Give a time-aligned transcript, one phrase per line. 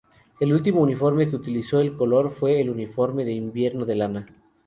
[0.39, 4.25] El último uniforme que utilizó el color fue el uniforme de invierno de lana.